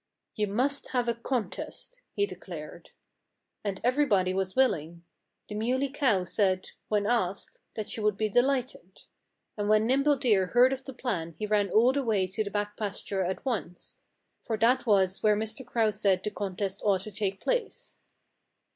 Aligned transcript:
"You 0.33 0.47
must 0.47 0.87
have 0.93 1.07
a 1.07 1.13
contest," 1.13 2.01
he 2.15 2.25
declared. 2.25 2.89
And 3.63 3.79
everybody 3.83 4.33
was 4.33 4.55
willing. 4.55 5.03
The 5.47 5.53
Muley 5.53 5.89
Cow 5.89 6.23
said 6.23 6.71
(when 6.89 7.05
asked) 7.05 7.61
that 7.75 7.87
she 7.87 8.01
would 8.01 8.17
be 8.17 8.27
delighted. 8.27 9.03
And 9.57 9.69
when 9.69 9.85
Nimble 9.85 10.15
Deer 10.15 10.47
heard 10.47 10.73
of 10.73 10.83
the 10.83 10.93
plan 10.95 11.33
he 11.33 11.45
ran 11.45 11.69
all 11.69 11.91
the 11.93 12.01
way 12.01 12.25
to 12.25 12.43
the 12.43 12.49
back 12.49 12.77
pasture 12.77 13.23
at 13.23 13.45
once. 13.45 13.97
For 14.43 14.57
that 14.57 14.87
was 14.87 15.21
where 15.21 15.37
Mr. 15.37 15.63
Crow 15.63 15.91
said 15.91 16.23
the 16.23 16.31
contest 16.31 16.81
ought 16.83 17.01
to 17.01 17.11
take 17.11 17.39
place. 17.39 17.99